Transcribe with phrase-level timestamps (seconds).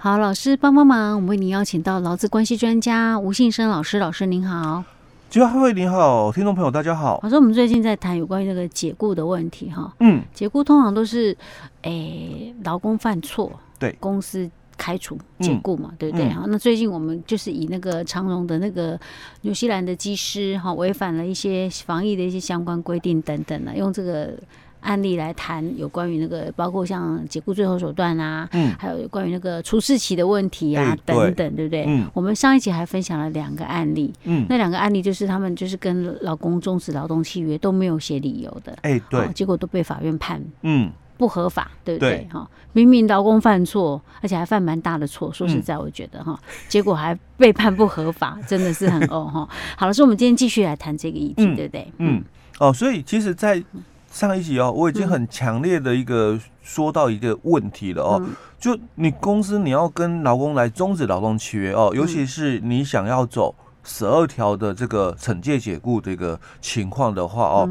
[0.00, 4.84] 好，老师帮帮忙，我们为您邀请到劳资关系专家吴信生老师，老师您好。
[5.28, 7.18] 菊花会您好，听众朋友大家好。
[7.24, 9.92] 老师，我们最近在谈有关于那个解雇的问题哈。
[9.98, 11.36] 嗯，解雇通常都是
[11.82, 16.28] 诶劳工犯错，对公司开除解雇嘛，嗯、对不对？
[16.30, 18.96] 好、嗯，那最近我们就是以那个长荣的那个
[19.40, 24.38] 纽西兰的机师哈，违反了一些防疫的一些相关规定等等呢，用这个。
[24.80, 31.84] 案例来谈有关于那个，包括像解雇最后手段啊，嗯，还有关于那个除事期的问题啊，欸、等等，对不对？
[31.86, 42.26] 嗯，我们上一集还分享了两个案例，嗯，那两个案例就是他们就是跟老公终止劳动契约都没有写理由的，哎、欸，对，结果都被法院判，嗯，不合法，对不对？
[42.32, 49.48] 哈，明明劳工犯错，而且还犯蛮大的错，说实在，我觉得哈，嗯、结果还被判不合法， 真的是很哦哈。
[49.76, 51.92] 好了，所以我们今天继续来谈这个议题，嗯、对不对？
[51.98, 52.22] 嗯，
[52.60, 53.62] 哦，所以其实，在
[54.10, 58.22] 上一集哦，我已经很强烈的一个说到一个问题了哦，
[58.58, 67.70] 就你公司你要跟劳工来终止劳动契约哦，尤其是你想要走十二条的这个惩戒解雇这个情况的话哦，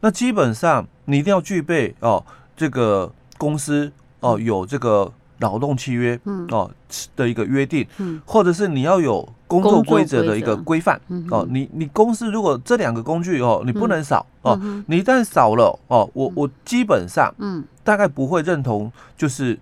[0.00, 2.24] 那基本上你一定要具备哦，
[2.56, 5.12] 这个公司哦有这个。
[5.38, 6.18] 劳动契约，
[6.50, 6.70] 哦
[7.16, 7.86] 的一个约定，
[8.24, 19.58] 或者是你要有工作规则的一个规范，哦，你你公司如果这两个工具哦，你不能少哦，你一旦少了哦，我我基本上，嗯，大概不会认同就是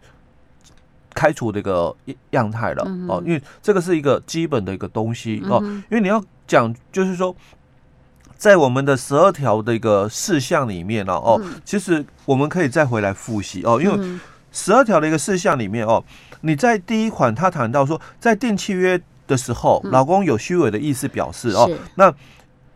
[1.15, 1.97] 开除的一个
[2.31, 7.35] 样态了哦，因为这个是一个基本的一个东西哦，因为你要讲就是说，
[8.37, 14.19] 在我们的十二条的一个事项里面呢，哦，其实我们可以再回来复习哦，因为。
[14.53, 16.05] 十二条的一个事项里面哦，
[16.43, 22.13] 你在第一款他谈到说，在订契约的时候，老公有虚伪的意思表示哦，那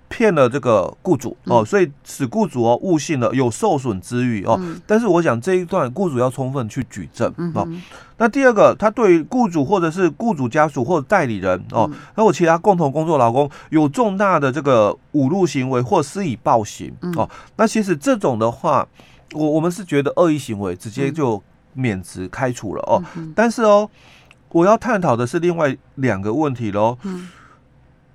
[0.08, 4.58] 骗了这个雇主哦，所以使雇主哦误信了，有受损之虞哦。
[4.86, 7.68] 但是我想这一段雇主要充分去举证哦。
[8.16, 18.86] 那第二个，他对于雇主或者是雇主家属或者代理人哦，还有其他共同工作老公有重大的这个侮辱行为或施以暴行哦，那其实这种的话，
[19.33, 21.42] 我我们是觉得恶意行为直接就。
[21.77, 23.03] 免职开除了哦，
[23.35, 23.89] 但是哦，
[24.48, 26.97] 我要探讨的是另外两个问题喽。
[27.03, 27.29] 嗯，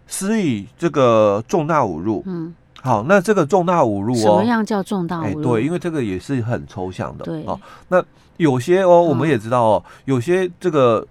[0.08, 2.24] 施以这个重大侮辱。
[2.26, 5.44] 嗯，好，那这个重大侮辱哦，什么样叫重大侮辱？
[5.44, 7.24] 对，因为这个也是很抽象的。
[7.24, 8.04] 对，哦，那
[8.38, 11.06] 有些哦，我们也知道哦，有些这个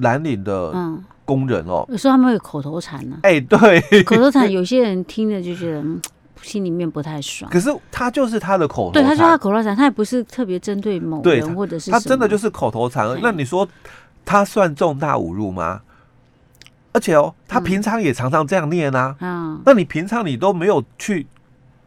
[0.00, 0.72] 蓝领的
[1.24, 3.18] 工人哦，有时候他们会有口头禅呢。
[3.22, 5.82] 哎，对，口头禅，有些人听着就觉得。
[6.44, 13.18] 心里面不太爽，可是他就是他的口头，对，他说他口头禅，他也不是特别针对某人或者是他真的就是口头禅。
[13.22, 13.66] 那你说
[14.24, 15.80] 他算重大侮辱吗？
[16.92, 19.16] 而且哦，他平常也常常这样念啊。
[19.20, 21.26] 嗯，那你平常你都没有去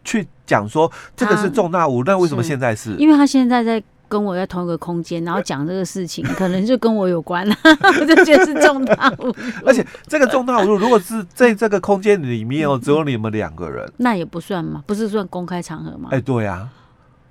[0.03, 2.95] 去讲说这个是重大侮辱，那为什么现在是？
[2.97, 3.81] 因为他现在在。
[4.07, 7.55] 跟我在同一个空间，然后讲这个事情，可能就跟我有关了，
[7.99, 9.35] 我就觉得是重大侮辱。
[9.65, 16.09] 而且这个重大侮辱，如果是在这个空间里面哦，只有你们两个人，那也不算嘛，不是算公开场合吗？
[16.11, 16.69] 哎，对呀。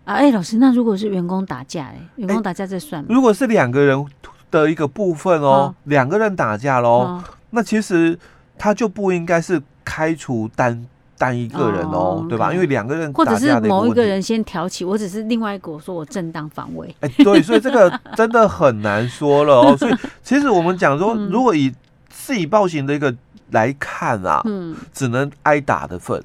[0.05, 3.09] 啊，哎，老师，那如果是员工打架，哎，员工打架这算吗？
[3.11, 4.05] 如果是两个人
[4.51, 7.21] 的一个部分哦，两个人打架喽，
[7.51, 8.17] 那其实
[8.57, 10.87] 他就不应该是开除单。
[11.19, 12.53] 单一个人哦，对吧？
[12.53, 16.95] 因为两个人，或者是某一个人先挑起，我只是另外一个我说我正当防卫。
[17.01, 19.77] 哎，对，所以这个真的很难说了哦。
[19.79, 21.73] 所以其实我们讲说，如果以
[22.09, 23.15] 自己暴行的一个
[23.51, 26.23] 来看啊，嗯，只能挨打的份。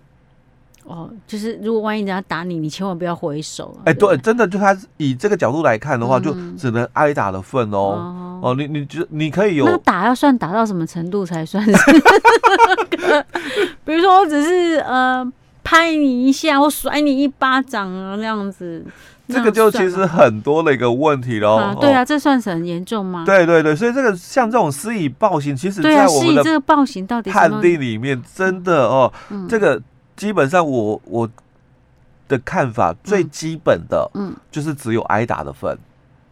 [0.91, 3.75] 哦，就是如果万一人家打你，你千万不要回手。
[3.85, 8.39] 哎，对，真的就他以这个角度来看的话，就只能挨打的份哦。
[8.43, 11.71] 哦，你你觉你可以有那打要算打到什么程度才算是？
[13.85, 15.25] 比如说我只是呃
[15.63, 18.83] 拍你一下，或甩你一巴掌啊，那样子，
[19.27, 21.75] 这个就其实很多的一个问题喽。
[21.79, 23.23] 对啊，这算是很严重吗？
[23.25, 29.11] 对对对，所以这个像这种施以暴行，其实在我们的这个暴行到底判定里面，真的哦，
[29.47, 29.81] 这个。
[30.21, 31.27] 基本上我我
[32.27, 35.75] 的看法最基本的，嗯，就是只有挨打的份，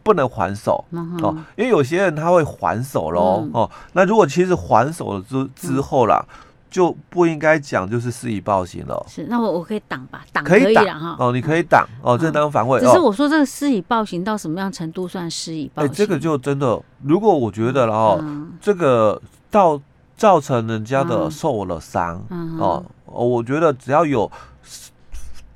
[0.04, 0.84] 不能还手
[1.20, 3.68] 哦，因为有些人他会还手喽哦。
[3.94, 6.24] 那如果其实还手了之之后啦，
[6.70, 9.04] 就不应该讲就是施以暴行了。
[9.08, 10.24] 是，那我我可以挡吧？
[10.32, 12.78] 挡可以挡哈哦，你可以挡哦，正当防卫。
[12.78, 15.90] 只是我说这个施以暴行到什么样程度算施以暴行？
[15.90, 18.24] 哎，这个就真的，如果我觉得了哦，
[18.60, 19.20] 这个
[19.50, 19.80] 到
[20.16, 22.24] 造成人家的受了伤
[22.60, 22.84] 哦。
[23.12, 24.30] 哦，我觉得只要有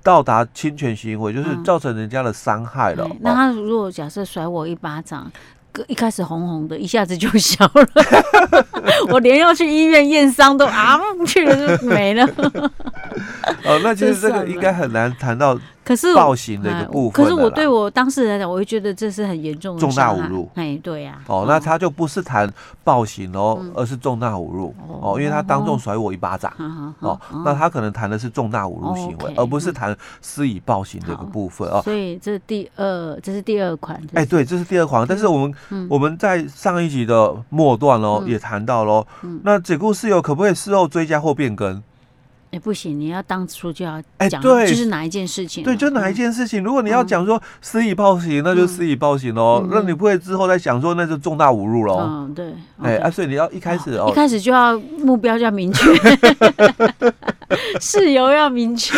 [0.02, 3.08] 到达侵权行为，就是造成人家的伤害了。
[3.20, 5.30] 那他如果假设甩我一巴掌，
[5.88, 7.88] 一开始红红的，一下子就消了，
[9.10, 12.28] 我连要去医院验伤都啊去了就没了。
[13.64, 15.58] 哦，那其实这个应该很难谈到。
[15.84, 20.50] 可是暴行的一个部分，可是我对我当事人来讲，我会觉得这是很严重的重大侮辱。
[20.54, 21.20] 哎，对呀。
[21.26, 22.50] 哦，那他就不是谈
[22.82, 26.50] 暴行哦，而是重大侮辱哦，因为他当众甩我一巴掌
[27.00, 31.82] 哦，那他可能谈的是重大侮辱行为，而不是谈施以暴行这个部分哦。
[31.84, 34.00] 所以这是第二，这是第二款。
[34.14, 35.06] 哎，对，这是第二款。
[35.06, 35.54] 但是我们
[35.90, 39.06] 我们在上一集的末段哦，也谈到喽，
[39.42, 41.82] 那解雇事由可不可以事后追加或变更？
[42.54, 45.64] 哎，不行，你要当初就要讲，哎，对，就是哪一件事情？
[45.64, 46.62] 对，就哪一件事情。
[46.62, 49.66] 如果你要讲说施以暴行，那就施以暴行喽。
[49.68, 51.98] 那你不会之后再想说那就重大侮辱喽？
[51.98, 52.54] 嗯，对。
[52.80, 55.92] 哎，啊，所以你要一开始哦，一开始就要目标就要明确，
[57.80, 58.96] 事由要明确。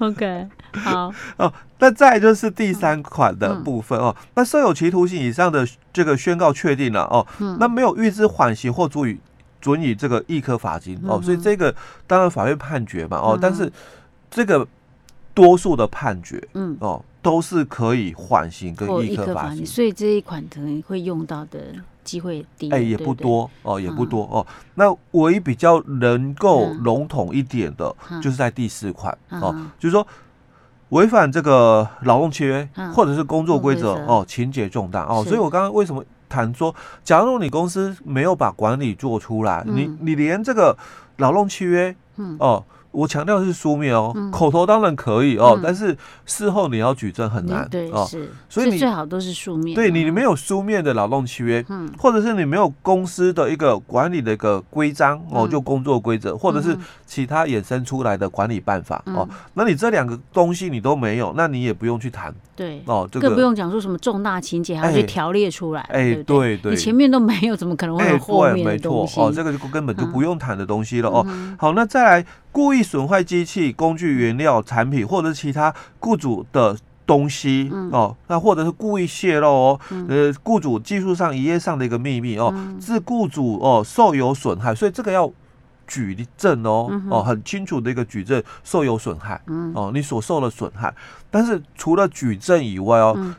[0.00, 1.12] OK，好。
[1.36, 4.16] 哦，那再就是第三款的部分哦。
[4.34, 7.26] 那设有期徒刑以上的这个宣告确定了哦，
[7.60, 9.18] 那没有预知缓刑或足以。
[9.64, 11.74] 准以这个一颗罚金哦，所以这个
[12.06, 13.72] 当然法院判决嘛哦，但是
[14.30, 14.66] 这个
[15.32, 16.76] 多数的判决嗯。
[16.80, 21.58] 哦都是可以缓刑跟一颗罚金，所以这一款可能会用到的
[22.04, 30.06] 机会低哎也不多哦也不多哦，那唯一比较能够笼统一点的，就是在第四款哦，就是说
[30.90, 36.04] 违反这个劳动契约或者是工作规则哦，情节重大哦，所以我刚刚为什么？
[36.34, 40.76] 谈说，假如你公司没有把管理做出来，嗯、你你连这个
[41.18, 42.64] 劳动契约，嗯、哦。
[42.94, 48.06] 我强调的是书面哦，口头当然可以哦，但是事后你要举证很难哦。
[48.08, 49.74] 是，所以你最好都是书面。
[49.74, 51.64] 对，你没有书面的劳动契约，
[51.98, 62.32] 或者是你没有公司的一个管理的一个规章哦，就工作规则，或者是其他衍生出来的管理办法哦，那你这两个东西你都没有，那你也不用去谈。
[62.56, 65.80] 对哦，这个更不用讲说什么重大情节还要去条列出来。
[65.90, 69.20] 哎，对对，你前面都没有，怎么可能会有后面的东西？
[69.20, 71.26] 哦，这个就根本就不用谈的东西了哦。
[71.58, 72.26] 好，那再来。
[72.54, 85.28] 故意损坏机器、工具、原料、产品，或者是其他雇主的东西、嗯、哦，那或者是故意泄露哦，嗯、呃，雇主技术上、营业上的一个秘密哦，致雇主哦受有损害，所以这个要
[85.88, 90.94] 举证哦，嗯、哦，很清楚的一个举证受有损害，嗯、哦，你所受的损害。
[91.32, 93.34] 但是除了举证以外哦，嗯、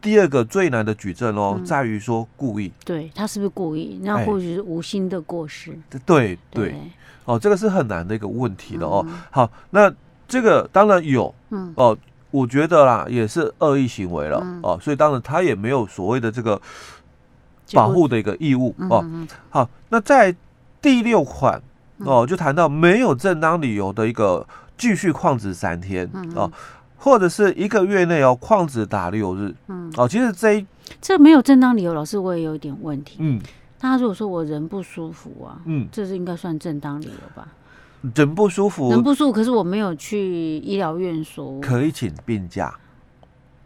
[0.00, 4.00] 第二个最难的举证哦，嗯、在于说故意，对他是不是故意？
[4.02, 6.38] 那或许是无心的过失，对。
[6.50, 6.74] 对
[7.24, 9.06] 哦，这个是很难的一个问题了哦。
[9.30, 9.92] 好，那
[10.28, 11.96] 这个当然有，嗯，哦，
[12.30, 16.60] 我觉得啦，也是恶意行为了哦，所以当然他也没有所谓的这个
[17.72, 19.04] 保护的一个义务哦。
[19.50, 20.34] 好，那在
[20.82, 21.62] 第六款
[21.98, 24.46] 哦，就谈到没有正当理由的一个
[24.76, 26.50] 继续旷职三天哦，
[26.98, 30.66] 或者是一个月内哦旷职打六日，嗯，哦，其实这一
[31.00, 33.40] 这没有正当理由，老师我也有一点问题，嗯。
[33.90, 37.48] 他如果说我人不舒服啊，嗯，这是应该算正当理由吧？
[38.14, 42.74] 人不舒服，人不舒服，可是我没有去医疗院所，可以请病假。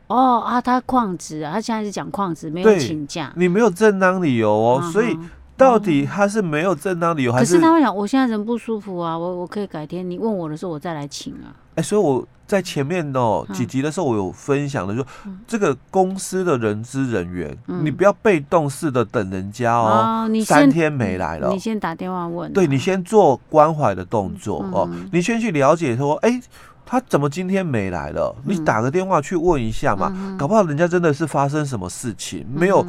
[0.07, 5.19] 哦啊，他旷职啊，他现在是讲旷职，没有请假，你没有正当理由哦，所以
[5.57, 7.55] 到底他是没有正当理由，还是？
[7.55, 11.51] 可是他会讲，我现在人不舒服啊，我我可以改天你问我的时候，我再来请啊。
[11.79, 12.27] 哎，所以我。
[12.49, 15.07] 在前面哦几集的时候，我有分享的说，
[15.47, 26.41] 这个公司的人资人员，你不要被动式的等人家哦，你三天没来了，你先打电话问，对，你先做关怀的动作哦，你先去了解说，哎，
[26.87, 28.35] 他怎么今天没来了？
[28.47, 32.83] 你打个电话去问一下嘛，搞不好人家真的是发生什么事情，没有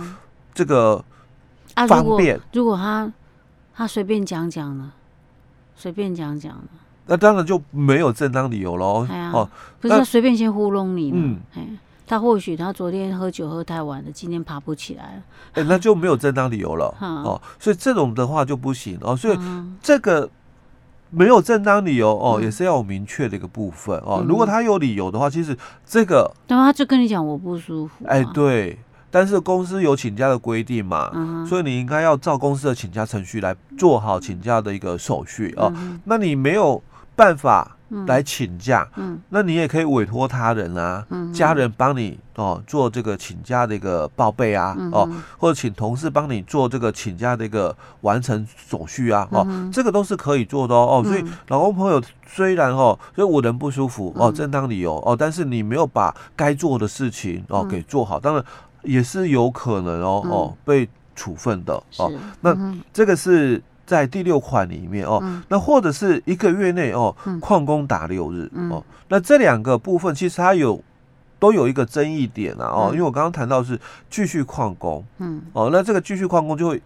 [0.53, 1.03] 这个
[1.86, 2.39] 方便。
[2.53, 3.12] 如果他
[3.74, 4.93] 他随便讲讲呢，
[5.75, 6.63] 随便讲讲了。
[7.10, 9.06] 那当然就没有正当理由喽。
[9.10, 9.50] 啊、哦，
[9.82, 11.12] 不是随便先糊弄你。
[11.12, 11.39] 嗯，
[12.06, 15.24] 他或许他昨天喝酒喝太晚了，今天爬不起来了。
[15.54, 16.96] 哎，那就没有正当理由了。
[17.01, 19.16] 哦，所以这种的话就不行哦。
[19.18, 19.39] 所以
[19.82, 20.30] 这个
[21.10, 24.24] 没有正当理由哦，也是要有明确的一个部分哦。
[24.28, 28.06] 如果他有理由的话，其实这个，然后他就跟你讲我不舒服。
[28.06, 28.78] 哎，对。
[29.12, 35.74] 但是公司有请假的规定嘛，嗯、所以你应该要照公司的请假程序来做好请假的一个手续哦。
[35.75, 36.80] 嗯、那你没有
[37.19, 37.75] 办法
[38.07, 39.11] 来请假，嗯。
[39.15, 51.03] 嗯、那你也可以委托他人啊，嗯、家人帮你哦做这个请假的一个报备啊，嗯、哦，或者请同事帮你做这个请假的一个完成手续啊，哦，嗯、这个都是可以做的哦。
[51.03, 58.43] 哦，所以老公朋友虽然哦，所以我人不舒服哦，正当理由哦，但是你没有把该做的事情哦给做好，当然。
[58.81, 62.09] 也是有可能哦哦被处分的哦，
[62.39, 62.55] 那
[62.93, 70.79] 这个是在第六款里面哦，那或者是一个月内哦旷工打六日哦，那这两个部分其实它有
[71.39, 75.41] 都有一个争议点啊哦，因为我刚刚谈到是继续旷工，嗯。
[75.53, 76.79] 哦，那这个继续旷工就会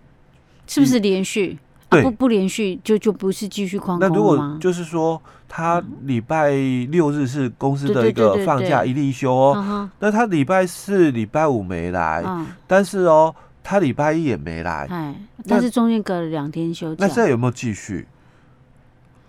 [0.65, 1.60] 是不是连续？
[1.89, 4.00] 对，不不连续就就不是继续旷工？
[4.00, 6.51] 那如果就是说他礼拜
[6.89, 12.24] 六日是公司的一个放假一例休哦，那他礼拜四、礼拜五没来，
[12.65, 15.15] 但是哦，他礼拜一也没来，哎，
[15.48, 18.08] 但是中间隔了两天休假，那现在有没有继续？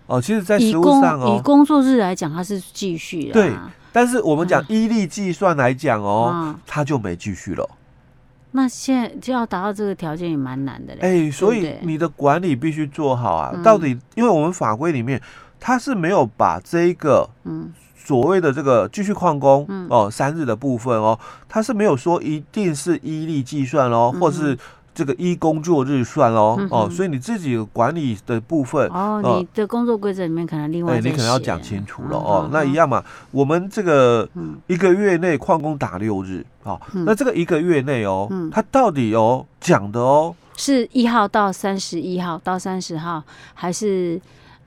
[0.07, 3.33] 哦，其实，在实务上哦，以工作日来讲，他是继续的。
[3.33, 3.51] 对，
[3.91, 7.67] 但是我们讲依例计算来讲哦，他就没继续了。
[8.51, 11.27] 那现在就要达到这个条件也蛮难的嘞。
[11.27, 13.59] 哎，所以你的管理必须做好啊。
[13.63, 15.19] 到底，因为我们法规里面，
[15.59, 17.73] 它是没有把这一个嗯
[18.05, 21.19] 所谓的这个继续旷工哦三日的部分哦，
[21.49, 24.57] 它是没有说一定是依例计算哦，或是
[24.93, 26.89] 这个依工作日算哦哦。
[26.89, 32.47] 所以你自己管理的部分哦，你的工作规则里面可能另外哎，你可能要讲清楚了哦。
[32.53, 34.29] 那一样嘛，我们这个
[34.67, 36.45] 一个月内旷工打六日。
[36.63, 44.19] 哦，那这个一个月内哦，嗯，它到底哦讲的哦，是一号到三十一号到三十号，还是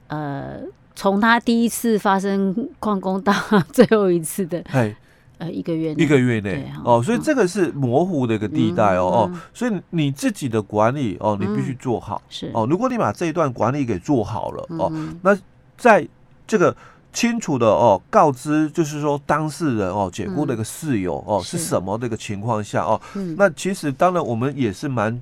[0.07, 0.61] 呃，
[0.99, 3.33] 从他第一次发生旷工到
[3.71, 4.93] 最后一次的，哎，
[5.37, 6.69] 呃，一个月内，一个月内。
[6.83, 12.21] 哦，所以这个是模糊的一个地带哦哦，所以你自己的管理哦，你必须做好。
[12.27, 12.51] 是。
[12.53, 14.91] 哦，如果你把这一段管理给做好了哦，
[15.21, 15.33] 那
[15.77, 16.05] 在
[16.45, 16.75] 这个。
[17.11, 21.57] 清楚的哦，告知就是说当事人哦，解雇的一个事由哦是。
[21.57, 23.01] 什么的一个情况下哦，
[23.35, 25.19] 那其实当然我们也是蛮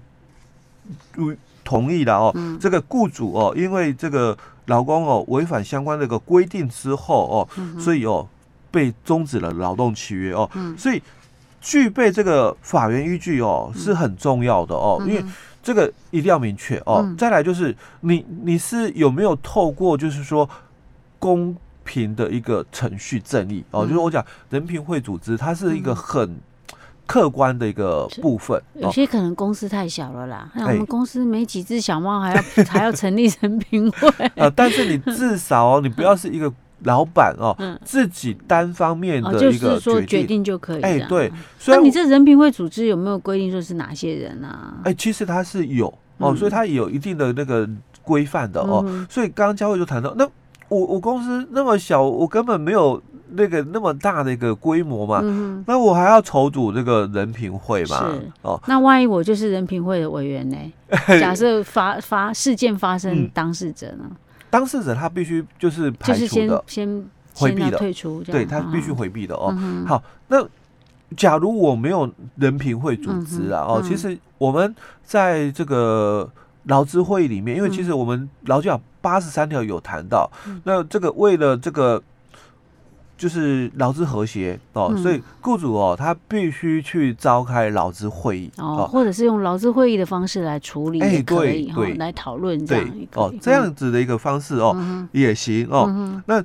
[1.64, 2.36] 同意的哦。
[2.60, 8.28] 这个雇主哦，因为这个劳工哦违反相关的一个规定之后哦，所以哦
[8.72, 11.02] 被终止了劳动契约哦，所以
[11.60, 15.26] 具备这个法源依据哦是很重要的哦，因为
[15.64, 17.14] 这个一定要明确哦。
[17.18, 20.48] 再来就是你你是有没有透过就是说
[21.18, 26.38] 公平的一个程序正义哦，就是我讲人评会组织，它是一个很
[27.08, 28.62] 客观的一个部分。
[28.76, 34.52] 有些可能公司太小了啦，那我们公司没几只小猫，还要 还要成立人品会呃。
[34.52, 40.82] 但是你至少哦，你不要是一个老板哦， 自己单方面的一个决定就可以。
[40.82, 41.32] 哎，对。
[41.66, 44.76] 那你这人品会组织有没有规定说是哪些人啊？
[44.84, 47.68] 哎，其实它是有哦，所以它也有一定的那个
[48.04, 48.86] 规范的哦。
[49.10, 50.30] 所以刚刚佳慧就谈到那。
[50.70, 58.10] 我我公司那么小，我根本没有那个那么大的一个规模嘛，嗯、那我还要筹组这个人评会嘛？
[58.12, 60.58] 是哦，那万一我就是人评会的委员呢？
[61.20, 64.04] 假设发发事件发生，当事者呢？
[64.10, 64.16] 嗯、
[64.50, 67.06] 当事者他必须就是排除的，先先
[67.36, 69.54] 回避的，退出，对他必须回避的哦。
[69.58, 70.46] 嗯、好，那
[71.16, 76.30] 假如我没有人评会组织啊，哦，嗯、其实我们在这个。
[76.68, 82.04] 劳资会议里面，因为其实我们劳基法八十三条有谈到，嗯、那这个为了这个
[83.18, 91.94] 就是劳资和谐哦，嗯、所以雇主哦他必须去召开劳资会议哦，或者是用劳资会议的方式来处理哎、对，对。
[91.96, 96.44] 来讨论这样一个哦这样子的一个方式哦、嗯、也行哦，嗯、那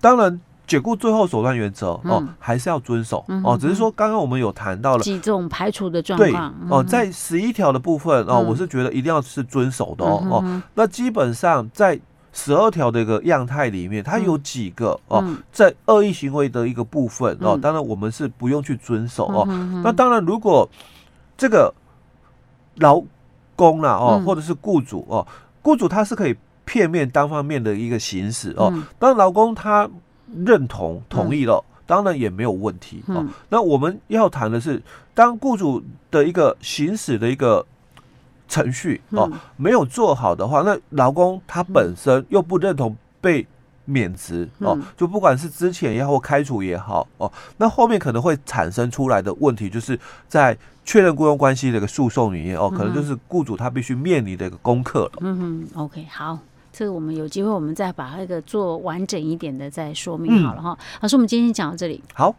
[0.00, 0.40] 当然。
[0.66, 3.58] 解雇最后手段原则哦，还是要遵守哦。
[3.60, 10.62] 只是说刚刚我们有谈到了几种排除的状况哦，在十一条的部分哦，我是觉得一定要是遵守的哦哦。
[10.74, 11.98] 那基本上在
[12.32, 19.44] 十二条的一个样态里面，它有几个哦，在恶意行为的一个部分哦，当然我们是不用去遵守哦。
[19.84, 20.68] 那当然，如果
[21.36, 21.72] 这个
[22.76, 23.02] 劳
[23.56, 25.26] 工啦哦，或者是雇主哦，
[25.62, 28.72] 雇主他是可以片面单方面的一个行使哦。
[28.98, 29.88] 当然，劳工他。
[30.46, 33.02] 认同同意了，当然也没有问题。
[33.08, 34.80] 哦，那我们要谈的是，
[35.12, 37.66] 当雇主的一个行使的一个
[38.50, 43.46] 程序哦没有做好的话，那劳工他本身又不认同被
[43.84, 55.12] 免职哦，就不管是之前也好或开除也好哦，那后面可能会产生出来的问题，就是在确认雇佣关系的一个诉讼里面哦，可能就是雇主他必须面临的一个功课了。
[55.20, 56.38] 嗯哼，OK，好。
[56.72, 60.70] 这个我们有机会，我们再把那个做完整一点的再说明好了哈。
[60.70, 62.00] 嗯、老师，我们今天讲到这里。
[62.14, 62.34] 好。